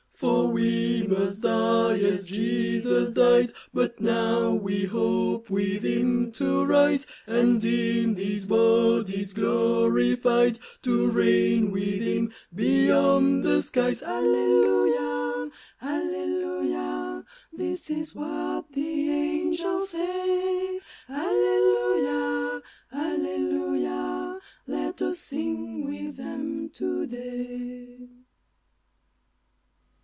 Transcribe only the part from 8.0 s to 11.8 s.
these bodies glorified, To reign